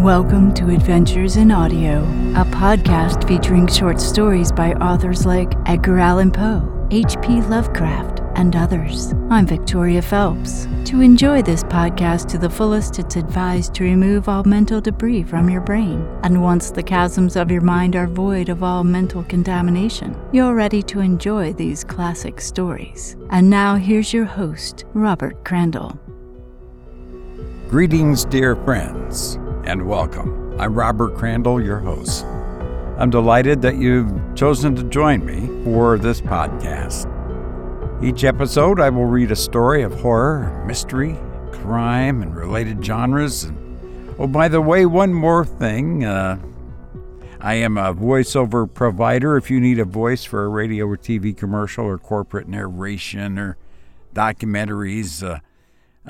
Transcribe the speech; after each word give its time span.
Welcome 0.00 0.52
to 0.54 0.68
Adventures 0.68 1.38
in 1.38 1.50
Audio, 1.50 2.02
a 2.34 2.44
podcast 2.44 3.26
featuring 3.26 3.66
short 3.66 3.98
stories 3.98 4.52
by 4.52 4.74
authors 4.74 5.24
like 5.24 5.54
Edgar 5.64 5.98
Allan 5.98 6.30
Poe, 6.30 6.86
H.P. 6.90 7.40
Lovecraft, 7.40 8.20
and 8.34 8.54
others. 8.54 9.14
I'm 9.30 9.46
Victoria 9.46 10.02
Phelps. 10.02 10.68
To 10.84 11.00
enjoy 11.00 11.40
this 11.40 11.64
podcast 11.64 12.28
to 12.28 12.38
the 12.38 12.50
fullest, 12.50 12.98
it's 12.98 13.16
advised 13.16 13.72
to 13.76 13.84
remove 13.84 14.28
all 14.28 14.44
mental 14.44 14.82
debris 14.82 15.22
from 15.22 15.48
your 15.48 15.62
brain. 15.62 16.06
And 16.22 16.42
once 16.42 16.70
the 16.70 16.82
chasms 16.82 17.34
of 17.34 17.50
your 17.50 17.62
mind 17.62 17.96
are 17.96 18.06
void 18.06 18.50
of 18.50 18.62
all 18.62 18.84
mental 18.84 19.24
contamination, 19.24 20.14
you're 20.30 20.54
ready 20.54 20.82
to 20.82 21.00
enjoy 21.00 21.54
these 21.54 21.84
classic 21.84 22.42
stories. 22.42 23.16
And 23.30 23.48
now 23.48 23.76
here's 23.76 24.12
your 24.12 24.26
host, 24.26 24.84
Robert 24.92 25.42
Crandall. 25.46 25.98
Greetings, 27.70 28.26
dear 28.26 28.54
friends 28.56 29.38
and 29.66 29.88
welcome. 29.88 30.54
I'm 30.60 30.74
Robert 30.74 31.16
Crandall, 31.16 31.60
your 31.60 31.80
host. 31.80 32.24
I'm 32.98 33.10
delighted 33.10 33.62
that 33.62 33.76
you've 33.76 34.12
chosen 34.36 34.76
to 34.76 34.84
join 34.84 35.26
me 35.26 35.48
for 35.64 35.98
this 35.98 36.20
podcast. 36.20 37.12
Each 38.00 38.22
episode, 38.22 38.78
I 38.78 38.90
will 38.90 39.06
read 39.06 39.32
a 39.32 39.36
story 39.36 39.82
of 39.82 39.92
horror, 40.00 40.64
mystery, 40.68 41.18
crime, 41.50 42.22
and 42.22 42.36
related 42.36 42.84
genres. 42.84 43.42
And 43.42 44.14
oh, 44.20 44.28
by 44.28 44.46
the 44.46 44.60
way, 44.60 44.86
one 44.86 45.12
more 45.12 45.44
thing. 45.44 46.04
Uh, 46.04 46.38
I 47.40 47.54
am 47.54 47.76
a 47.76 47.92
voiceover 47.92 48.72
provider. 48.72 49.36
If 49.36 49.50
you 49.50 49.60
need 49.60 49.80
a 49.80 49.84
voice 49.84 50.22
for 50.24 50.44
a 50.44 50.48
radio 50.48 50.86
or 50.86 50.96
TV 50.96 51.36
commercial 51.36 51.86
or 51.86 51.98
corporate 51.98 52.46
narration 52.46 53.36
or 53.36 53.56
documentaries, 54.14 55.26
uh, 55.26 55.40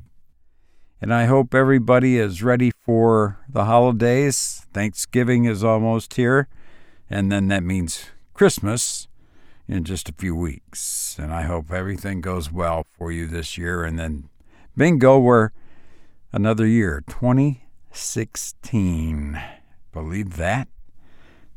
And 1.01 1.11
I 1.13 1.25
hope 1.25 1.55
everybody 1.55 2.17
is 2.17 2.43
ready 2.43 2.71
for 2.71 3.39
the 3.49 3.65
holidays. 3.65 4.67
Thanksgiving 4.71 5.43
is 5.43 5.61
almost 5.61 6.13
here, 6.13 6.47
and 7.09 7.29
then 7.29 7.49
that 7.49 7.61
means 7.61 8.05
Christmas 8.33 9.09
in 9.67 9.83
just 9.83 10.07
a 10.09 10.13
few 10.13 10.35
weeks. 10.35 11.15
And 11.19 11.31
I 11.33 11.41
hope 11.43 11.71
everything 11.71 12.21
goes 12.21 12.51
well 12.51 12.85
for 12.97 13.11
you 13.11 13.27
this 13.27 13.55
year. 13.57 13.83
And 13.83 13.99
then, 13.99 14.29
bingo, 14.75 15.19
we're 15.19 15.51
another 16.31 16.65
year 16.67 17.03
2016. 17.07 19.41
Believe 19.91 20.37
that? 20.37 20.67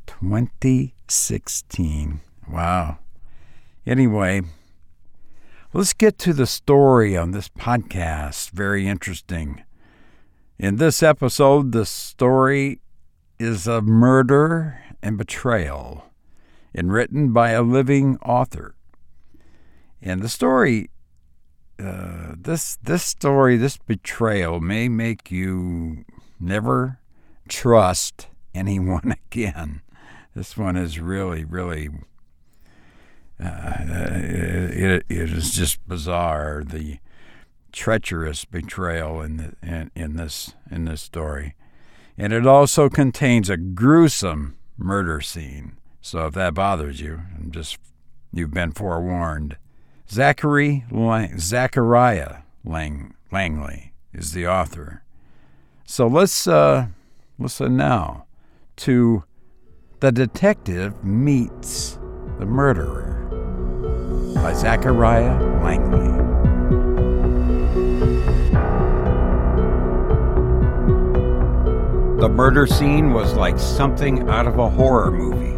2016. 0.07 2.21
Wow. 2.49 2.99
Anyway, 3.85 4.43
let's 5.73 5.93
get 5.93 6.17
to 6.19 6.33
the 6.33 6.47
story 6.47 7.17
on 7.17 7.33
this 7.33 7.49
podcast. 7.49 8.51
Very 8.51 8.87
interesting. 8.87 9.65
In 10.59 10.77
this 10.77 11.03
episode, 11.03 11.73
the 11.73 11.85
story 11.85 12.81
is 13.39 13.69
of 13.69 13.85
murder 13.85 14.81
and 15.03 15.19
betrayal 15.19 16.07
and 16.77 16.93
written 16.93 17.33
by 17.33 17.51
a 17.51 17.63
living 17.63 18.19
author. 18.19 18.75
And 20.03 20.21
the 20.21 20.29
story, 20.29 20.91
uh, 21.83 22.35
this 22.37 22.77
this 22.83 23.03
story, 23.03 23.57
this 23.57 23.79
betrayal 23.79 24.61
may 24.61 24.89
make 24.89 25.31
you 25.31 26.05
never 26.39 27.01
trust 27.49 28.29
anyone 28.55 29.17
again. 29.33 29.81
This 30.35 30.57
one 30.57 30.77
is 30.77 31.01
really, 31.01 31.45
really. 31.45 31.89
Uh, 33.43 33.85
it, 33.89 35.05
it 35.09 35.31
is 35.31 35.55
just 35.55 35.87
bizarre 35.87 36.63
the 36.65 36.99
treacherous 37.71 38.47
betrayal 38.47 39.21
in, 39.21 39.37
the, 39.37 39.53
in 39.63 39.91
in 39.95 40.17
this 40.17 40.55
in 40.71 40.85
this 40.85 41.01
story, 41.01 41.55
and 42.19 42.33
it 42.33 42.47
also 42.47 42.89
contains 42.89 43.49
a 43.49 43.57
gruesome 43.57 44.57
murder 44.79 45.21
scene 45.23 45.79
so 46.07 46.27
if 46.27 46.35
that 46.35 46.55
bothers 46.55 47.01
you, 47.01 47.21
I'm 47.37 47.51
just 47.51 47.79
you've 48.33 48.53
been 48.53 48.71
forewarned. 48.71 49.57
Zachary 50.09 50.85
Lang, 50.89 51.41
Zachariah 51.41 52.43
Lang, 52.65 53.15
Langley 53.33 53.93
is 54.13 54.31
the 54.31 54.47
author. 54.47 55.03
So 55.85 56.07
let's 56.07 56.47
uh, 56.47 56.87
listen 57.41 57.77
now 57.77 58.27
to 58.77 59.25
The 59.99 60.13
Detective 60.13 61.03
Meets 61.03 61.99
the 62.39 62.47
Murderer 62.47 63.27
by 64.37 64.53
Zachariah 64.53 65.43
Langley. 65.65 66.07
The 72.21 72.29
murder 72.29 72.69
scene 72.69 73.13
was 73.13 73.35
like 73.35 73.59
something 73.59 74.31
out 74.31 74.47
of 74.47 74.61
a 74.61 74.71
horror 74.71 75.11
movie 75.11 75.56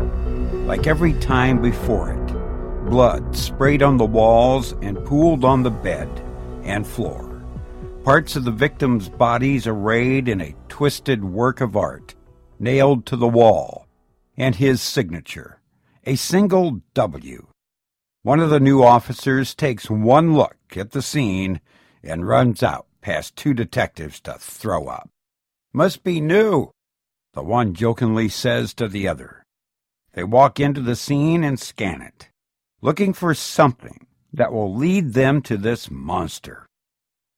like 0.68 0.86
every 0.86 1.14
time 1.14 1.62
before 1.62 2.12
it. 2.12 2.90
Blood 2.90 3.34
sprayed 3.34 3.82
on 3.82 3.96
the 3.96 4.04
walls 4.04 4.72
and 4.82 5.02
pooled 5.06 5.42
on 5.42 5.62
the 5.62 5.70
bed 5.70 6.08
and 6.62 6.86
floor. 6.86 7.42
Parts 8.04 8.36
of 8.36 8.44
the 8.44 8.50
victims' 8.50 9.08
bodies 9.08 9.66
arrayed 9.66 10.28
in 10.28 10.42
a 10.42 10.54
twisted 10.68 11.24
work 11.24 11.62
of 11.62 11.74
art, 11.74 12.14
nailed 12.58 13.06
to 13.06 13.16
the 13.16 13.26
wall, 13.26 13.86
and 14.36 14.56
his 14.56 14.82
signature, 14.82 15.62
a 16.04 16.16
single 16.16 16.82
W. 16.92 17.46
One 18.22 18.38
of 18.38 18.50
the 18.50 18.60
new 18.60 18.82
officers 18.82 19.54
takes 19.54 19.88
one 19.88 20.34
look 20.34 20.56
at 20.76 20.90
the 20.90 21.00
scene 21.00 21.62
and 22.02 22.28
runs 22.28 22.62
out 22.62 22.86
past 23.00 23.36
two 23.36 23.54
detectives 23.54 24.20
to 24.20 24.34
throw 24.34 24.86
up. 24.86 25.08
Must 25.72 26.04
be 26.04 26.20
new, 26.20 26.72
the 27.32 27.42
one 27.42 27.72
jokingly 27.72 28.28
says 28.28 28.74
to 28.74 28.86
the 28.86 29.08
other. 29.08 29.44
They 30.12 30.24
walk 30.24 30.58
into 30.58 30.80
the 30.80 30.96
scene 30.96 31.44
and 31.44 31.58
scan 31.58 32.02
it, 32.02 32.28
looking 32.80 33.12
for 33.12 33.34
something 33.34 34.06
that 34.32 34.52
will 34.52 34.74
lead 34.74 35.12
them 35.12 35.42
to 35.42 35.56
this 35.56 35.90
monster. 35.90 36.66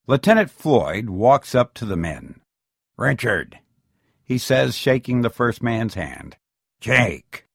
Lieutenant 0.06 0.50
Floyd 0.50 1.10
walks 1.10 1.54
up 1.54 1.74
to 1.74 1.84
the 1.84 1.96
men. 1.96 2.40
Richard, 2.96 3.58
he 4.24 4.38
says, 4.38 4.76
shaking 4.76 5.22
the 5.22 5.30
first 5.30 5.62
man's 5.62 5.94
hand. 5.94 6.36
Jake, 6.80 7.46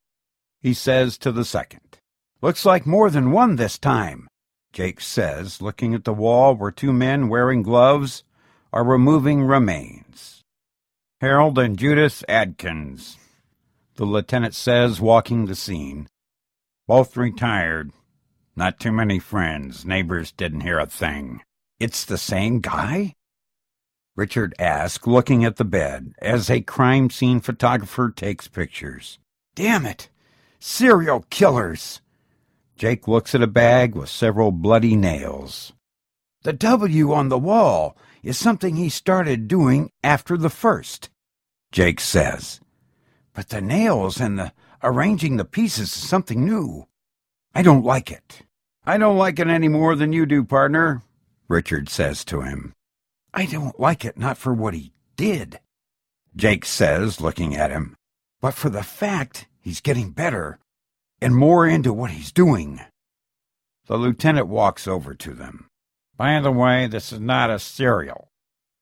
he 0.61 0.73
says 0.73 1.17
to 1.19 1.31
the 1.31 1.45
second. 1.45 1.99
Looks 2.41 2.65
like 2.65 2.85
more 2.85 3.09
than 3.09 3.31
one 3.31 3.55
this 3.55 3.77
time, 3.77 4.27
Jake 4.71 4.99
says, 4.99 5.61
looking 5.61 5.93
at 5.93 6.03
the 6.03 6.13
wall 6.13 6.53
where 6.53 6.71
two 6.71 6.91
men 6.91 7.29
wearing 7.29 7.63
gloves 7.63 8.23
are 8.73 8.83
removing 8.83 9.41
remains. 9.43 10.41
Harold 11.21 11.57
and 11.57 11.77
Judith 11.77 12.23
Adkins, 12.27 13.17
the 13.95 14.05
lieutenant 14.05 14.53
says, 14.53 14.99
walking 14.99 15.45
the 15.45 15.55
scene. 15.55 16.07
Both 16.87 17.17
retired. 17.17 17.91
Not 18.55 18.79
too 18.79 18.91
many 18.91 19.19
friends. 19.19 19.85
Neighbors 19.85 20.31
didn't 20.31 20.61
hear 20.61 20.79
a 20.79 20.85
thing. 20.85 21.41
It's 21.79 22.05
the 22.05 22.17
same 22.17 22.59
guy? 22.59 23.15
Richard 24.15 24.53
asks, 24.59 25.05
looking 25.07 25.43
at 25.43 25.57
the 25.57 25.65
bed, 25.65 26.13
as 26.19 26.49
a 26.49 26.61
crime 26.61 27.09
scene 27.09 27.41
photographer 27.41 28.09
takes 28.15 28.47
pictures. 28.47 29.19
Damn 29.55 29.85
it! 29.85 30.09
Serial 30.59 31.25
killers! 31.29 32.01
Jake 32.77 33.07
looks 33.07 33.35
at 33.35 33.41
a 33.41 33.47
bag 33.47 33.95
with 33.95 34.09
several 34.09 34.51
bloody 34.51 34.95
nails. 34.95 35.73
The 36.43 36.53
W 36.53 37.13
on 37.13 37.29
the 37.29 37.37
wall 37.37 37.97
is 38.23 38.37
something 38.37 38.75
he 38.75 38.89
started 38.89 39.47
doing 39.47 39.89
after 40.03 40.37
the 40.37 40.49
first, 40.49 41.09
Jake 41.71 41.99
says. 41.99 42.59
But 43.35 43.49
the 43.49 43.61
nails 43.61 44.19
and 44.19 44.39
the 44.39 44.53
arranging 44.81 45.37
the 45.37 45.45
pieces 45.45 45.95
is 45.95 46.09
something 46.09 46.43
new. 46.43 46.87
I 47.53 47.61
don't 47.61 47.85
like 47.85 48.09
it. 48.09 48.41
I 48.85 48.97
don't 48.97 49.17
like 49.17 49.37
it 49.39 49.47
any 49.47 49.67
more 49.67 49.95
than 49.95 50.13
you 50.13 50.25
do, 50.25 50.43
partner, 50.43 51.03
Richard 51.47 51.89
says 51.89 52.23
to 52.25 52.41
him. 52.41 52.73
I 53.33 53.45
don't 53.45 53.79
like 53.79 54.05
it 54.05 54.17
not 54.17 54.37
for 54.37 54.53
what 54.53 54.73
he 54.73 54.93
did, 55.17 55.59
Jake 56.35 56.65
says, 56.65 57.19
looking 57.19 57.55
at 57.55 57.71
him, 57.71 57.95
but 58.41 58.53
for 58.53 58.69
the 58.69 58.83
fact 58.83 59.47
he's 59.59 59.81
getting 59.81 60.11
better 60.11 60.59
and 61.21 61.35
more 61.35 61.67
into 61.67 61.91
what 61.91 62.11
he's 62.11 62.31
doing. 62.31 62.81
The 63.87 63.97
lieutenant 63.97 64.47
walks 64.47 64.87
over 64.87 65.13
to 65.13 65.33
them. 65.33 65.67
By 66.17 66.39
the 66.39 66.51
way, 66.51 66.87
this 66.87 67.11
is 67.11 67.19
not 67.19 67.49
a 67.49 67.59
serial, 67.59 68.29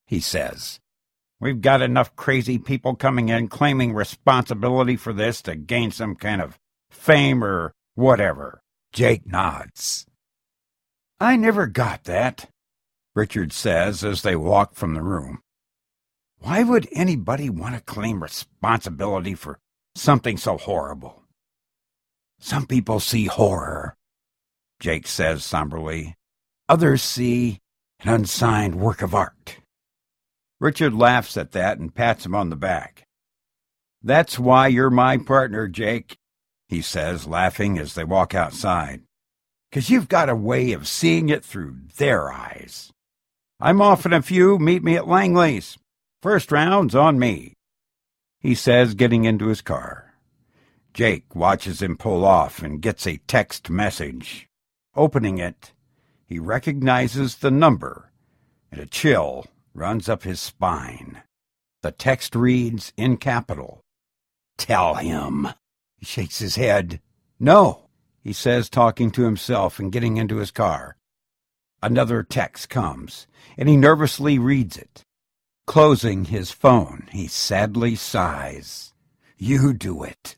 he 0.05 0.19
says. 0.19 0.79
We've 1.43 1.59
got 1.59 1.81
enough 1.81 2.15
crazy 2.15 2.57
people 2.57 2.95
coming 2.95 3.27
in 3.27 3.49
claiming 3.49 3.93
responsibility 3.93 4.95
for 4.95 5.11
this 5.11 5.41
to 5.41 5.57
gain 5.57 5.91
some 5.91 6.15
kind 6.15 6.41
of 6.41 6.57
fame 6.89 7.43
or 7.43 7.73
whatever. 7.95 8.61
Jake 8.93 9.27
nods. 9.27 10.05
I 11.19 11.35
never 11.35 11.67
got 11.67 12.05
that, 12.05 12.49
Richard 13.13 13.51
says 13.51 14.05
as 14.05 14.21
they 14.21 14.37
walk 14.37 14.75
from 14.75 14.93
the 14.93 15.01
room. 15.01 15.41
Why 16.39 16.63
would 16.63 16.87
anybody 16.93 17.49
want 17.49 17.75
to 17.75 17.81
claim 17.81 18.23
responsibility 18.23 19.35
for 19.35 19.59
something 19.95 20.37
so 20.37 20.57
horrible? 20.57 21.23
Some 22.39 22.67
people 22.67 23.01
see 23.01 23.25
horror, 23.25 23.97
Jake 24.79 25.07
says 25.07 25.43
somberly. 25.43 26.15
Others 26.69 27.03
see 27.03 27.59
an 27.99 28.13
unsigned 28.13 28.75
work 28.75 29.01
of 29.01 29.13
art. 29.13 29.57
Richard 30.63 30.93
laughs 30.93 31.35
at 31.35 31.51
that 31.51 31.77
and 31.77 31.93
pats 31.93 32.25
him 32.25 32.33
on 32.33 32.49
the 32.49 32.55
back. 32.55 33.05
That's 34.01 34.39
why 34.39 34.67
you're 34.67 34.89
my 34.89 35.17
partner, 35.17 35.67
Jake, 35.67 36.15
he 36.69 36.81
says, 36.81 37.27
laughing 37.27 37.77
as 37.77 37.95
they 37.95 38.05
walk 38.05 38.33
outside. 38.33 39.01
Cause 39.73 39.89
you've 39.89 40.07
got 40.07 40.29
a 40.29 40.35
way 40.37 40.71
of 40.71 40.87
seeing 40.87 41.27
it 41.27 41.43
through 41.43 41.75
their 41.97 42.31
eyes. 42.31 42.93
I'm 43.59 43.81
off 43.81 44.05
in 44.05 44.13
a 44.13 44.21
few. 44.21 44.57
Meet 44.57 44.85
me 44.85 44.95
at 44.95 45.05
Langley's. 45.05 45.77
First 46.21 46.49
round's 46.49 46.95
on 46.95 47.19
me, 47.19 47.55
he 48.39 48.55
says, 48.55 48.93
getting 48.93 49.25
into 49.25 49.47
his 49.47 49.61
car. 49.61 50.13
Jake 50.93 51.35
watches 51.35 51.81
him 51.81 51.97
pull 51.97 52.23
off 52.23 52.63
and 52.63 52.81
gets 52.81 53.05
a 53.05 53.19
text 53.27 53.69
message. 53.69 54.47
Opening 54.95 55.39
it, 55.39 55.73
he 56.25 56.39
recognizes 56.39 57.35
the 57.35 57.51
number, 57.51 58.13
and 58.71 58.79
a 58.79 58.85
chill 58.85 59.43
runs 59.73 60.07
up 60.07 60.23
his 60.23 60.39
spine. 60.39 61.21
The 61.81 61.91
text 61.91 62.35
reads 62.35 62.93
in 62.95 63.17
capital 63.17 63.81
Tell 64.57 64.95
him. 64.95 65.49
He 65.97 66.05
shakes 66.05 66.39
his 66.39 66.55
head. 66.55 67.01
No, 67.39 67.89
he 68.21 68.33
says, 68.33 68.69
talking 68.69 69.11
to 69.11 69.23
himself 69.23 69.79
and 69.79 69.91
getting 69.91 70.17
into 70.17 70.37
his 70.37 70.51
car. 70.51 70.95
Another 71.81 72.23
text 72.23 72.69
comes, 72.69 73.27
and 73.57 73.67
he 73.67 73.75
nervously 73.75 74.39
reads 74.39 74.77
it. 74.77 75.03
Closing 75.67 76.25
his 76.25 76.51
phone, 76.51 77.07
he 77.11 77.27
sadly 77.27 77.95
sighs. 77.95 78.93
You 79.37 79.73
do 79.73 80.03
it. 80.03 80.37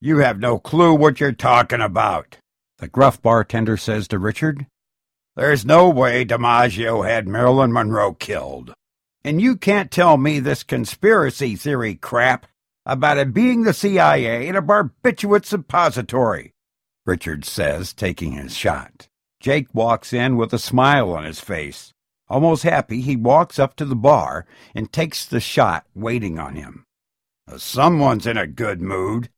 You 0.00 0.18
have 0.18 0.40
no 0.40 0.58
clue 0.58 0.94
what 0.94 1.20
you're 1.20 1.32
talking 1.32 1.80
about, 1.80 2.38
the 2.78 2.88
gruff 2.88 3.20
bartender 3.20 3.76
says 3.76 4.08
to 4.08 4.18
Richard. 4.18 4.66
There's 5.36 5.64
no 5.64 5.88
way 5.88 6.24
DiMaggio 6.24 7.08
had 7.08 7.28
Marilyn 7.28 7.72
Monroe 7.72 8.14
killed. 8.14 8.74
And 9.24 9.40
you 9.40 9.56
can't 9.56 9.90
tell 9.90 10.16
me 10.16 10.40
this 10.40 10.62
conspiracy 10.62 11.56
theory 11.56 11.94
crap 11.94 12.46
about 12.86 13.18
it 13.18 13.34
being 13.34 13.62
the 13.62 13.74
CIA 13.74 14.48
in 14.48 14.56
a 14.56 14.62
barbiturate 14.62 15.44
suppository, 15.44 16.52
Richard 17.06 17.44
says, 17.44 17.92
taking 17.92 18.32
his 18.32 18.56
shot. 18.56 19.08
Jake 19.38 19.74
walks 19.74 20.12
in 20.12 20.36
with 20.36 20.52
a 20.52 20.58
smile 20.58 21.12
on 21.12 21.24
his 21.24 21.40
face. 21.40 21.92
Almost 22.28 22.62
happy, 22.62 23.00
he 23.00 23.16
walks 23.16 23.58
up 23.58 23.76
to 23.76 23.84
the 23.84 23.96
bar 23.96 24.46
and 24.74 24.92
takes 24.92 25.26
the 25.26 25.40
shot 25.40 25.86
waiting 25.94 26.38
on 26.38 26.54
him. 26.54 26.84
Uh, 27.50 27.58
someone's 27.58 28.26
in 28.26 28.36
a 28.36 28.46
good 28.46 28.80
mood, 28.80 29.30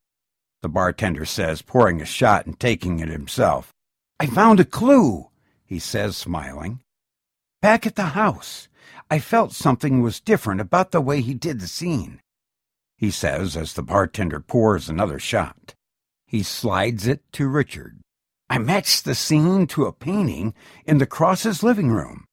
the 0.61 0.69
bartender 0.69 1.25
says, 1.25 1.63
pouring 1.63 2.01
a 2.01 2.07
shot 2.07 2.47
and 2.47 2.59
taking 2.61 3.01
it 3.01 3.09
himself. 3.09 3.73
I 4.21 4.27
found 4.27 4.61
a 4.61 4.65
clue, 4.65 5.29
he 5.73 5.79
says, 5.79 6.19
smiling. 6.19 6.81
Back 7.63 7.87
at 7.87 7.97
the 7.97 8.09
house, 8.09 8.69
I 9.11 9.19
felt 9.19 9.53
something 9.53 10.03
was 10.03 10.21
different 10.21 10.61
about 10.61 10.91
the 10.91 11.01
way 11.01 11.23
he 11.23 11.33
did 11.33 11.61
the 11.61 11.67
scene. 11.67 12.21
He 12.99 13.11
says 13.11 13.57
as 13.57 13.73
the 13.73 13.83
bartender 13.83 14.39
pours 14.39 14.91
another 14.91 15.19
shot. 15.19 15.75
He 16.27 16.43
slides 16.43 17.07
it 17.07 17.23
to 17.33 17.49
Richard. 17.49 18.03
I 18.51 18.59
matched 18.59 19.07
the 19.07 19.15
scene 19.15 19.67
to 19.69 19.87
a 19.87 19.95
painting 19.95 20.53
in 20.85 20.99
the 20.99 21.07
Crosses' 21.07 21.63
living 21.63 21.91
room 21.91 22.27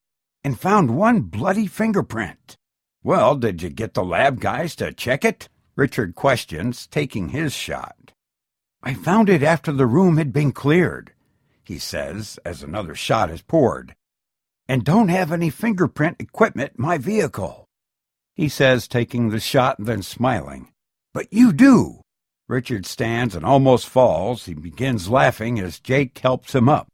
and 0.43 0.59
found 0.59 0.97
one 0.97 1.21
bloody 1.21 1.65
fingerprint. 1.65 2.57
Well, 3.03 3.37
did 3.37 3.61
you 3.61 3.69
get 3.69 3.93
the 3.93 4.03
lab 4.03 4.41
guys 4.41 4.75
to 4.75 4.91
check 4.91 5.23
it? 5.23 5.47
Richard 5.77 6.13
questions, 6.13 6.87
taking 6.87 7.29
his 7.29 7.53
shot. 7.53 8.11
I 8.83 8.95
found 8.95 9.29
it 9.29 9.43
after 9.43 9.71
the 9.71 9.87
room 9.87 10.17
had 10.17 10.33
been 10.33 10.51
cleared, 10.51 11.13
he 11.69 11.77
says 11.77 12.39
as 12.43 12.63
another 12.63 12.95
shot 12.95 13.29
is 13.29 13.43
poured 13.43 13.95
and 14.67 14.83
don't 14.83 15.09
have 15.09 15.31
any 15.31 15.51
fingerprint 15.51 16.17
equipment 16.19 16.73
in 16.75 16.81
my 16.81 16.97
vehicle. 16.97 17.67
He 18.33 18.49
says, 18.49 18.87
taking 18.87 19.29
the 19.29 19.39
shot 19.39 19.77
and 19.77 19.87
then 19.87 20.01
smiling. 20.01 20.71
But 21.13 21.31
you 21.31 21.53
do. 21.53 22.01
Richard 22.47 22.87
stands 22.87 23.35
and 23.35 23.45
almost 23.45 23.87
falls. 23.87 24.45
He 24.45 24.55
begins 24.55 25.09
laughing 25.09 25.59
as 25.59 25.79
Jake 25.79 26.17
helps 26.17 26.55
him 26.55 26.67
up. 26.67 26.87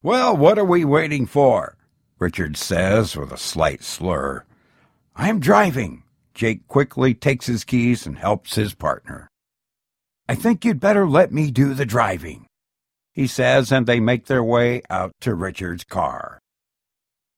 Well, 0.00 0.36
what 0.36 0.60
are 0.60 0.64
we 0.64 0.84
waiting 0.84 1.26
for? 1.26 1.76
Richard 2.20 2.56
says 2.56 3.16
with 3.16 3.32
a 3.32 3.36
slight 3.36 3.82
slur. 3.82 4.44
I'm 5.16 5.40
driving. 5.40 6.04
Jake 6.34 6.68
quickly 6.68 7.14
takes 7.14 7.46
his 7.46 7.64
keys 7.64 8.06
and 8.06 8.16
helps 8.16 8.54
his 8.54 8.74
partner. 8.74 9.28
I 10.28 10.36
think 10.36 10.64
you'd 10.64 10.78
better 10.78 11.04
let 11.04 11.32
me 11.32 11.50
do 11.50 11.74
the 11.74 11.84
driving, 11.84 12.46
he 13.12 13.26
says, 13.26 13.70
and 13.70 13.86
they 13.86 14.00
make 14.00 14.26
their 14.26 14.42
way 14.42 14.82
out 14.90 15.12
to 15.20 15.34
Richard's 15.34 15.84
car. 15.84 16.40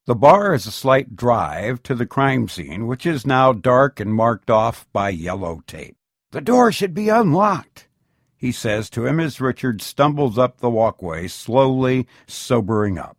The 0.06 0.14
bar 0.14 0.54
is 0.54 0.66
a 0.66 0.70
slight 0.70 1.16
drive 1.16 1.82
to 1.84 1.94
the 1.94 2.06
crime 2.06 2.48
scene, 2.48 2.86
which 2.86 3.06
is 3.06 3.26
now 3.26 3.52
dark 3.52 4.00
and 4.00 4.14
marked 4.14 4.50
off 4.50 4.86
by 4.92 5.08
yellow 5.08 5.62
tape. 5.66 5.96
The 6.30 6.40
door 6.40 6.70
should 6.72 6.94
be 6.94 7.08
unlocked, 7.08 7.88
he 8.36 8.52
says 8.52 8.90
to 8.90 9.06
him 9.06 9.18
as 9.18 9.40
Richard 9.40 9.80
stumbles 9.80 10.36
up 10.36 10.58
the 10.58 10.68
walkway, 10.68 11.28
slowly 11.28 12.06
sobering 12.26 12.98
up. 12.98 13.16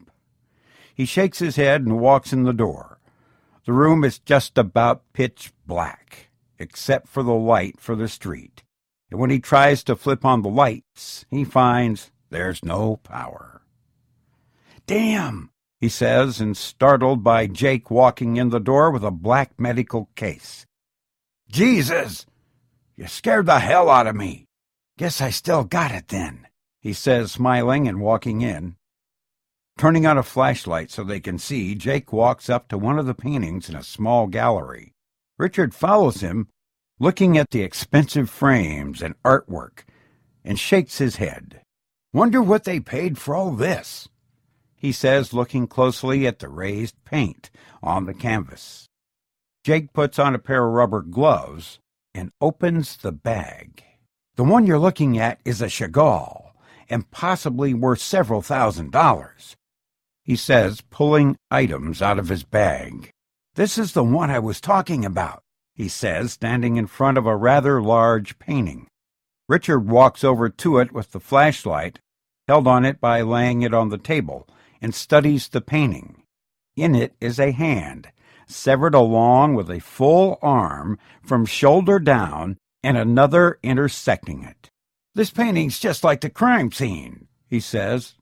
He 0.93 1.05
shakes 1.05 1.39
his 1.39 1.55
head 1.55 1.81
and 1.81 1.99
walks 1.99 2.31
in 2.31 2.43
the 2.43 2.53
door. 2.53 2.99
The 3.65 3.73
room 3.73 4.03
is 4.03 4.19
just 4.19 4.57
about 4.57 5.11
pitch 5.11 5.51
black, 5.65 6.29
except 6.59 7.07
for 7.07 7.23
the 7.23 7.33
light 7.33 7.79
for 7.79 7.95
the 7.95 8.07
street. 8.07 8.63
And 9.09 9.19
when 9.19 9.31
he 9.31 9.39
tries 9.39 9.83
to 9.85 9.95
flip 9.95 10.23
on 10.23 10.43
the 10.43 10.49
lights, 10.49 11.25
he 11.31 11.43
finds 11.43 12.11
there's 12.29 12.63
no 12.63 12.97
power. 12.97 13.61
Damn! 14.87 15.51
he 15.79 15.89
says, 15.89 16.39
and 16.39 16.55
startled 16.55 17.23
by 17.23 17.47
Jake 17.47 17.91
walking 17.91 18.37
in 18.37 18.49
the 18.49 18.59
door 18.59 18.89
with 18.91 19.03
a 19.03 19.11
black 19.11 19.59
medical 19.59 20.09
case. 20.15 20.65
Jesus! 21.47 22.25
You 22.95 23.07
scared 23.07 23.45
the 23.45 23.59
hell 23.59 23.89
out 23.89 24.07
of 24.07 24.15
me. 24.15 24.47
Guess 24.97 25.21
I 25.21 25.29
still 25.29 25.63
got 25.63 25.91
it 25.91 26.07
then, 26.07 26.47
he 26.79 26.93
says, 26.93 27.33
smiling 27.33 27.87
and 27.87 27.99
walking 27.99 28.41
in. 28.41 28.77
Turning 29.77 30.07
on 30.07 30.17
a 30.17 30.23
flashlight 30.23 30.89
so 30.89 31.03
they 31.03 31.19
can 31.19 31.37
see, 31.37 31.75
Jake 31.75 32.13
walks 32.13 32.49
up 32.49 32.69
to 32.69 32.77
one 32.77 32.97
of 32.97 33.05
the 33.05 33.13
paintings 33.13 33.69
in 33.69 33.75
a 33.75 33.83
small 33.83 34.27
gallery. 34.27 34.93
Richard 35.37 35.75
follows 35.75 36.21
him, 36.21 36.47
looking 36.97 37.37
at 37.37 37.49
the 37.51 37.61
expensive 37.61 38.29
frames 38.29 39.01
and 39.01 39.21
artwork, 39.23 39.83
and 40.45 40.57
shakes 40.57 40.99
his 40.99 41.17
head. 41.17 41.61
Wonder 42.15 42.41
what 42.41 42.63
they 42.63 42.79
paid 42.79 43.17
for 43.17 43.35
all 43.35 43.51
this 43.51 44.07
he 44.77 44.93
says, 44.93 45.33
looking 45.33 45.67
closely 45.67 46.25
at 46.25 46.39
the 46.39 46.47
raised 46.47 46.95
paint 47.03 47.49
on 47.83 48.05
the 48.05 48.13
canvas. 48.13 48.87
Jake 49.65 49.91
puts 49.91 50.17
on 50.17 50.33
a 50.33 50.39
pair 50.39 50.65
of 50.65 50.71
rubber 50.71 51.01
gloves 51.01 51.79
and 52.13 52.31
opens 52.39 52.95
the 52.95 53.11
bag. 53.11 53.83
The 54.37 54.45
one 54.45 54.65
you're 54.65 54.79
looking 54.79 55.17
at 55.17 55.41
is 55.43 55.61
a 55.61 55.65
Chagall 55.65 56.51
and 56.87 57.11
possibly 57.11 57.73
worth 57.73 57.99
several 57.99 58.41
thousand 58.41 58.93
dollars. 58.93 59.57
He 60.23 60.37
says, 60.37 60.79
pulling 60.89 61.35
items 61.51 62.01
out 62.01 62.17
of 62.17 62.29
his 62.29 62.43
bag. 62.43 63.09
This 63.55 63.77
is 63.77 63.91
the 63.91 64.05
one 64.05 64.31
I 64.31 64.39
was 64.39 64.61
talking 64.61 65.03
about, 65.03 65.41
he 65.73 65.89
says, 65.89 66.31
standing 66.31 66.77
in 66.77 66.87
front 66.87 67.17
of 67.17 67.25
a 67.25 67.35
rather 67.35 67.81
large 67.81 68.39
painting. 68.39 68.87
Richard 69.49 69.89
walks 69.89 70.23
over 70.23 70.47
to 70.47 70.79
it 70.79 70.91
with 70.91 71.11
the 71.11 71.19
flashlight, 71.19 71.99
held 72.47 72.67
on 72.67 72.85
it 72.85 72.99
by 73.01 73.21
laying 73.21 73.61
it 73.61 73.73
on 73.73 73.89
the 73.89 73.97
table, 73.97 74.47
and 74.81 74.93
studies 74.93 75.47
the 75.47 75.61
painting. 75.61 76.23
In 76.75 76.93
it 76.93 77.15
is 77.19 77.39
a 77.39 77.51
hand, 77.51 78.09
severed 78.47 78.93
along 78.93 79.55
with 79.55 79.69
a 79.71 79.79
full 79.79 80.37
arm 80.41 80.99
from 81.23 81.45
shoulder 81.45 81.99
down 81.99 82.57
and 82.83 82.97
another 82.97 83.57
intersecting 83.63 84.43
it. 84.43 84.69
This 85.15 85.31
painting's 85.31 85.79
just 85.79 86.03
like 86.03 86.21
the 86.21 86.29
crime 86.29 86.71
scene, 86.71 87.27
he 87.47 87.59
says. 87.59 88.15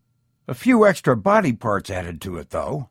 A 0.47 0.53
few 0.53 0.85
extra 0.85 1.17
body 1.17 1.53
parts 1.53 1.89
added 1.89 2.21
to 2.21 2.37
it, 2.37 2.51
though. 2.51 2.89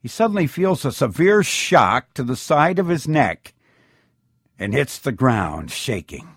He 0.00 0.08
suddenly 0.08 0.46
feels 0.46 0.84
a 0.84 0.92
severe 0.92 1.42
shock 1.42 2.12
to 2.14 2.22
the 2.22 2.36
side 2.36 2.78
of 2.78 2.88
his 2.88 3.08
neck 3.08 3.54
and 4.58 4.74
hits 4.74 4.98
the 4.98 5.12
ground, 5.12 5.70
shaking. 5.70 6.28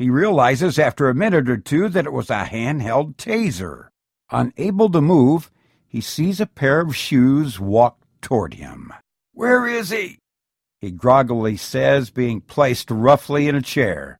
He 0.00 0.08
realizes 0.08 0.78
after 0.78 1.10
a 1.10 1.14
minute 1.14 1.50
or 1.50 1.58
two 1.58 1.90
that 1.90 2.06
it 2.06 2.12
was 2.14 2.30
a 2.30 2.44
handheld 2.44 3.16
taser. 3.16 3.88
Unable 4.30 4.88
to 4.88 5.02
move, 5.02 5.50
he 5.86 6.00
sees 6.00 6.40
a 6.40 6.46
pair 6.46 6.80
of 6.80 6.96
shoes 6.96 7.60
walk 7.60 7.98
toward 8.22 8.54
him. 8.54 8.94
Where 9.34 9.66
is 9.66 9.90
he? 9.90 10.16
He 10.80 10.90
groggily 10.90 11.58
says, 11.58 12.08
being 12.08 12.40
placed 12.40 12.90
roughly 12.90 13.46
in 13.46 13.54
a 13.54 13.60
chair. 13.60 14.18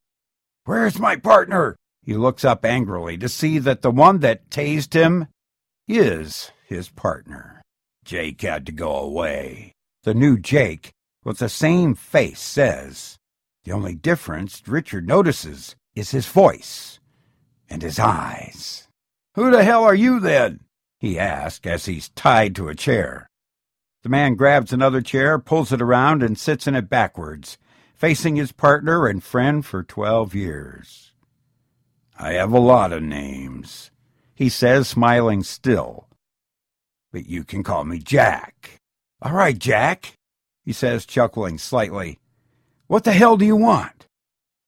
Where's 0.66 0.99
my 0.99 1.16
partner? 1.16 1.76
He 2.02 2.12
looks 2.12 2.44
up 2.44 2.62
angrily 2.62 3.16
to 3.16 3.26
see 3.30 3.58
that 3.60 3.80
the 3.80 3.90
one 3.90 4.18
that 4.18 4.50
tased 4.50 4.92
him 4.92 5.28
is 5.88 6.50
his 6.66 6.90
partner. 6.90 7.62
Jake 8.04 8.42
had 8.42 8.66
to 8.66 8.72
go 8.72 8.94
away. 8.96 9.72
The 10.02 10.12
new 10.12 10.37
Jake, 10.37 10.90
with 11.25 11.38
the 11.38 11.49
same 11.49 11.94
face, 11.94 12.40
says. 12.40 13.16
The 13.64 13.73
only 13.73 13.95
difference 13.95 14.62
Richard 14.67 15.07
notices 15.07 15.76
is 15.95 16.11
his 16.11 16.26
voice 16.26 17.00
and 17.69 17.83
his 17.83 17.99
eyes. 17.99 18.88
Who 19.35 19.50
the 19.50 19.64
hell 19.64 19.85
are 19.85 19.95
you 19.95 20.21
then? 20.21 20.61
he 20.99 21.19
asks 21.19 21.67
as 21.67 21.87
he's 21.87 22.11
tied 22.11 22.55
to 22.57 22.69
a 22.69 22.75
chair. 22.75 23.31
The 24.02 24.09
man 24.09 24.35
grabs 24.35 24.73
another 24.73 25.00
chair, 25.02 25.38
pulls 25.38 25.73
it 25.73 25.83
around, 25.83 26.23
and 26.23 26.38
sits 26.38 26.67
in 26.67 26.75
it 26.75 26.88
backwards, 26.88 27.59
facing 27.95 28.37
his 28.37 28.52
partner 28.52 29.07
and 29.07 29.23
friend 29.23 29.64
for 29.64 29.83
twelve 29.83 30.35
years. 30.35 31.12
I 32.19 32.33
have 32.35 32.52
a 32.52 32.59
lot 32.59 32.93
of 32.93 33.02
names, 33.02 33.90
he 34.35 34.49
says, 34.49 34.88
smiling 34.88 35.43
still. 35.43 36.09
But 37.12 37.26
you 37.26 37.45
can 37.45 37.62
call 37.62 37.85
me 37.85 37.99
Jack. 37.99 38.81
All 39.23 39.33
right, 39.33 39.59
Jack, 39.59 40.14
he 40.64 40.73
says, 40.73 41.05
chuckling 41.07 41.59
slightly. 41.59 42.19
What 42.90 43.04
the 43.04 43.12
hell 43.12 43.37
do 43.37 43.44
you 43.44 43.54
want? 43.54 44.09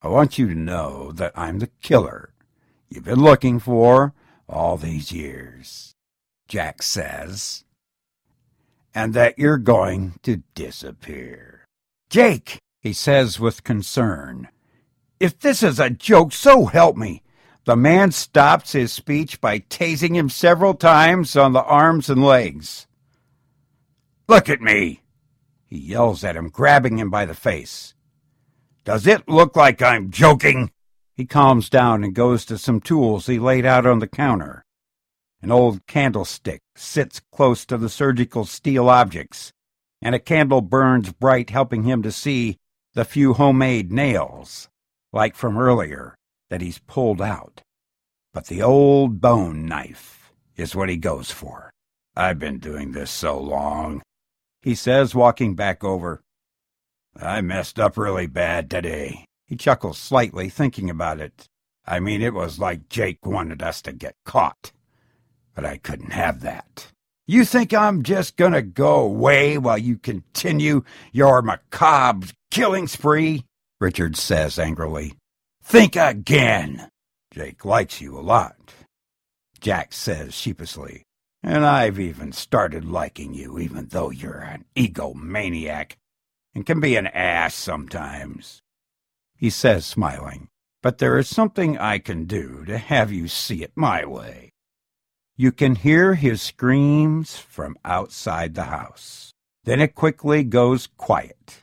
I 0.01 0.07
want 0.07 0.39
you 0.39 0.47
to 0.47 0.55
know 0.55 1.11
that 1.11 1.33
I'm 1.35 1.59
the 1.59 1.71
killer 1.83 2.33
you've 2.89 3.03
been 3.03 3.21
looking 3.21 3.59
for 3.59 4.15
all 4.49 4.77
these 4.77 5.11
years, 5.11 5.97
Jack 6.47 6.85
says, 6.85 7.65
and 8.95 9.13
that 9.15 9.41
you're 9.41 9.59
going 9.59 10.21
to 10.23 10.45
disappear. 10.55 11.65
Jake, 12.11 12.59
he 12.79 12.93
says 12.93 13.41
with 13.41 13.65
concern, 13.65 14.47
if 15.19 15.37
this 15.41 15.61
is 15.61 15.81
a 15.81 15.91
joke, 15.91 16.33
so 16.33 16.67
help 16.67 16.97
me. 16.97 17.25
The 17.65 17.75
man 17.75 18.13
stops 18.13 18.71
his 18.71 18.93
speech 18.93 19.41
by 19.41 19.59
tasing 19.59 20.15
him 20.15 20.29
several 20.29 20.75
times 20.75 21.35
on 21.35 21.55
the 21.55 21.65
arms 21.65 22.09
and 22.09 22.25
legs. 22.25 22.87
Look 24.29 24.49
at 24.49 24.61
me, 24.61 25.03
he 25.67 25.77
yells 25.77 26.23
at 26.23 26.37
him, 26.37 26.51
grabbing 26.51 27.01
him 27.01 27.11
by 27.11 27.25
the 27.25 27.35
face. 27.35 27.95
Does 28.85 29.07
it 29.07 29.29
look 29.29 29.55
like 29.55 29.81
I'm 29.81 30.11
joking? 30.11 30.73
He 31.17 31.25
calms 31.25 31.71
down 31.71 32.03
and 32.03 32.15
goes 32.15 32.45
to 32.47 32.59
some 32.59 32.81
tools 32.81 33.27
he 33.27 33.39
laid 33.39 33.65
out 33.65 33.87
on 33.87 34.01
the 34.01 34.09
counter. 34.09 34.65
An 35.41 35.53
old 35.53 35.87
candlestick 35.87 36.63
sits 36.75 37.21
close 37.33 37.65
to 37.67 37.79
the 37.79 37.89
surgical 37.89 38.45
steel 38.45 38.89
objects, 38.89 39.53
and 40.01 40.15
a 40.15 40.21
candle 40.21 40.63
burns 40.63 41.13
bright, 41.13 41.51
helping 41.51 41.85
him 41.85 42.03
to 42.03 42.11
see 42.11 42.57
the 42.95 43.05
few 43.05 43.35
homemade 43.35 43.93
nails, 43.93 44.69
like 45.13 45.37
from 45.37 45.57
earlier, 45.57 46.17
that 46.51 46.61
he's 46.61 46.79
pulled 46.79 47.23
out. 47.23 47.63
But 48.35 48.47
the 48.47 48.63
old 48.63 49.21
bone 49.21 49.67
knife 49.67 50.33
is 50.57 50.75
what 50.75 50.89
he 50.89 50.97
goes 50.97 51.31
for. 51.31 51.71
I've 52.17 52.39
been 52.39 52.59
doing 52.59 52.93
this 52.93 53.11
so 53.11 53.39
long, 53.39 54.03
he 54.61 54.75
says, 54.75 55.15
walking 55.15 55.55
back 55.55 55.85
over. 55.85 56.21
I 57.17 57.41
messed 57.41 57.79
up 57.79 57.97
really 57.97 58.27
bad 58.27 58.71
today. 58.71 59.27
He 59.47 59.57
chuckles 59.57 59.99
slightly, 59.99 60.49
thinking 60.49 60.89
about 60.89 61.21
it. 61.21 61.49
I 61.87 62.01
mean, 62.01 62.23
it 62.23 62.35
was 62.35 62.59
like 62.59 62.89
Jake 62.89 63.27
wanted 63.27 63.63
us 63.63 63.83
to 63.83 63.93
get 63.93 64.15
caught. 64.25 64.73
But 65.55 65.65
I 65.67 65.77
couldn't 65.77 66.13
have 66.13 66.41
that. 66.41 66.89
You 67.27 67.45
think 67.45 67.73
I'm 67.73 68.03
just 68.03 68.37
gonna 68.37 68.63
go 68.63 69.01
away 69.01 69.59
while 69.59 69.79
you 69.79 69.97
continue 69.97 70.85
your 71.13 71.43
macabre 71.43 72.29
killing 72.51 72.89
spree? 72.89 73.45
Richard 73.81 74.17
says 74.17 74.59
angrily. 74.59 75.15
Think 75.63 75.97
again. 75.97 76.89
Jake 77.33 77.65
likes 77.65 78.01
you 78.01 78.19
a 78.19 78.21
lot. 78.21 78.75
Jack 79.61 79.93
says 79.93 80.35
sheepishly. 80.35 81.05
And 81.43 81.65
I've 81.65 81.99
even 81.99 82.33
started 82.33 82.85
liking 82.85 83.35
you, 83.35 83.59
even 83.59 83.87
though 83.89 84.11
you're 84.11 84.39
an 84.39 84.65
egomaniac 84.77 85.93
and 86.55 86.67
can 86.67 86.81
be 86.81 86.97
an 86.97 87.07
ass 87.07 87.55
sometimes. 87.55 88.61
He 89.37 89.51
says, 89.51 89.87
smiling, 89.87 90.49
but 90.83 90.99
there 90.99 91.19
is 91.19 91.29
something 91.29 91.79
I 91.79 91.99
can 91.99 92.25
do 92.25 92.65
to 92.67 92.79
have 92.79 93.13
you 93.13 93.29
see 93.29 93.63
it 93.63 93.73
my 93.75 94.05
way. 94.05 94.51
You 95.37 95.51
can 95.53 95.77
hear 95.77 96.15
his 96.15 96.43
screams 96.43 97.37
from 97.39 97.77
outside 97.85 98.55
the 98.55 98.65
house. 98.65 99.33
Then 99.65 99.81
it 99.81 99.95
quickly 99.95 100.45
goes 100.45 100.89
quiet. 100.97 101.63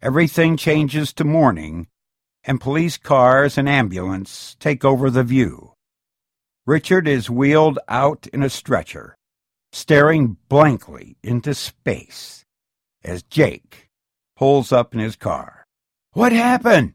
Everything 0.00 0.56
changes 0.56 1.12
to 1.14 1.24
morning, 1.24 1.88
and 2.44 2.60
police 2.60 2.96
cars 2.96 3.58
and 3.58 3.68
ambulance 3.68 4.56
take 4.60 4.84
over 4.84 5.10
the 5.10 5.24
view. 5.24 5.72
Richard 6.66 7.08
is 7.08 7.30
wheeled 7.30 7.78
out 7.88 8.26
in 8.28 8.42
a 8.42 8.50
stretcher, 8.50 9.16
staring 9.72 10.36
blankly 10.48 11.16
into 11.22 11.54
space 11.54 12.44
as 13.02 13.22
Jake 13.22 13.87
pulls 14.38 14.70
up 14.70 14.94
in 14.94 15.00
his 15.00 15.16
car. 15.16 15.64
What 16.12 16.30
happened? 16.30 16.94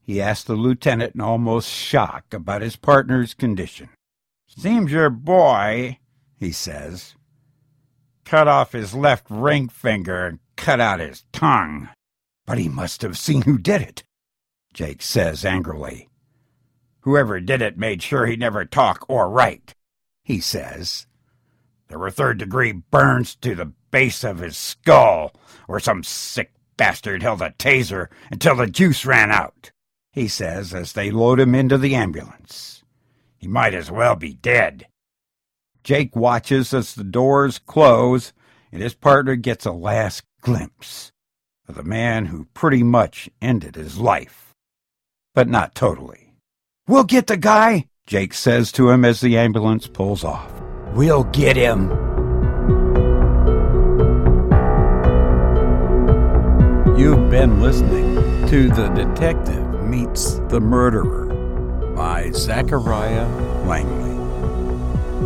he 0.00 0.20
asked 0.20 0.46
the 0.46 0.54
lieutenant 0.54 1.14
in 1.14 1.20
almost 1.20 1.68
shock 1.68 2.32
about 2.32 2.62
his 2.62 2.76
partner's 2.76 3.34
condition. 3.34 3.88
Seems 4.46 4.92
your 4.92 5.10
boy, 5.10 5.98
he 6.38 6.52
says, 6.52 7.16
cut 8.24 8.46
off 8.46 8.72
his 8.72 8.94
left 8.94 9.26
ring 9.28 9.68
finger 9.68 10.26
and 10.26 10.38
cut 10.56 10.78
out 10.78 11.00
his 11.00 11.24
tongue. 11.32 11.88
But 12.46 12.58
he 12.58 12.68
must 12.68 13.02
have 13.02 13.18
seen 13.18 13.42
who 13.42 13.58
did 13.58 13.82
it. 13.82 14.04
Jake 14.72 15.02
says 15.02 15.44
angrily. 15.44 16.08
Whoever 17.00 17.40
did 17.40 17.60
it 17.60 17.78
made 17.78 18.02
sure 18.02 18.26
he 18.26 18.36
never 18.36 18.64
talk 18.64 19.04
or 19.08 19.28
write, 19.28 19.74
he 20.22 20.38
says. 20.38 21.06
There 21.88 21.98
were 21.98 22.10
third 22.10 22.38
degree 22.38 22.72
burns 22.72 23.34
to 23.36 23.54
the 23.54 23.72
base 23.90 24.22
of 24.22 24.38
his 24.38 24.56
skull, 24.56 25.32
or 25.66 25.80
some 25.80 26.04
sick 26.04 26.52
bastard 26.76 27.22
held 27.22 27.42
a 27.42 27.50
taser 27.50 28.08
until 28.30 28.56
the 28.56 28.66
juice 28.66 29.04
ran 29.04 29.30
out, 29.30 29.70
he 30.12 30.28
says 30.28 30.74
as 30.74 30.92
they 30.92 31.10
load 31.10 31.40
him 31.40 31.54
into 31.54 31.78
the 31.78 31.94
ambulance. 31.94 32.82
He 33.36 33.46
might 33.46 33.74
as 33.74 33.90
well 33.90 34.16
be 34.16 34.34
dead. 34.34 34.86
Jake 35.82 36.16
watches 36.16 36.72
as 36.72 36.94
the 36.94 37.04
doors 37.04 37.58
close 37.58 38.32
and 38.72 38.82
his 38.82 38.94
partner 38.94 39.36
gets 39.36 39.66
a 39.66 39.72
last 39.72 40.22
glimpse 40.40 41.12
of 41.68 41.74
the 41.74 41.82
man 41.82 42.26
who 42.26 42.46
pretty 42.54 42.82
much 42.82 43.28
ended 43.40 43.76
his 43.76 43.98
life 43.98 44.44
but 45.34 45.48
not 45.48 45.74
totally. 45.74 46.32
We'll 46.86 47.04
get 47.04 47.26
the 47.26 47.36
guy, 47.36 47.86
Jake 48.06 48.32
says 48.32 48.72
to 48.72 48.90
him 48.90 49.04
as 49.04 49.20
the 49.20 49.36
ambulance 49.36 49.88
pulls 49.88 50.24
off. 50.24 50.50
We'll 50.94 51.24
get 51.24 51.56
him. 51.56 52.03
You've 56.96 57.28
been 57.28 57.60
listening 57.60 58.46
to 58.46 58.68
The 58.68 58.86
Detective 58.90 59.82
Meets 59.82 60.34
the 60.48 60.60
Murderer 60.60 61.26
by 61.96 62.30
Zachariah 62.30 63.26
Langley. 63.66 64.14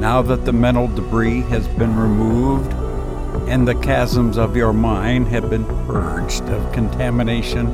Now 0.01 0.23
that 0.23 0.47
the 0.47 0.53
mental 0.55 0.89
debris 0.89 1.43
has 1.43 1.69
been 1.69 1.95
removed 1.95 2.73
and 3.51 3.69
the 3.69 3.75
chasms 3.83 4.39
of 4.39 4.57
your 4.57 4.73
mind 4.73 5.29
have 5.29 5.51
been 5.51 5.67
purged 5.87 6.45
of 6.45 6.73
contamination, 6.73 7.67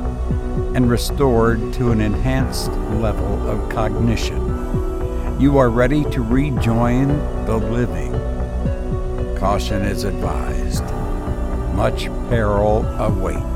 and 0.75 0.89
restored 0.89 1.73
to 1.75 1.91
an 1.91 2.01
enhanced 2.01 2.71
level 2.99 3.49
of 3.49 3.69
cognition. 3.69 4.41
You 5.39 5.57
are 5.57 5.69
ready 5.69 6.03
to 6.11 6.21
rejoin 6.21 7.07
the 7.45 7.57
living. 7.57 8.11
Caution 9.37 9.83
is 9.83 10.03
advised. 10.03 10.83
Much 11.75 12.05
peril 12.29 12.85
awaits. 12.99 13.54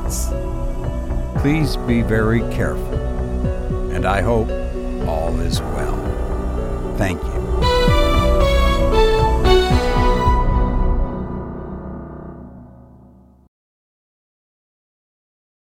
Please 1.42 1.78
be 1.78 2.02
very 2.02 2.42
careful, 2.52 2.96
and 3.92 4.06
I 4.06 4.22
hope 4.22 4.50
all 5.08 5.40
is 5.40 5.62
well. 5.62 6.96
Thank 6.98 7.24
you. 7.24 7.39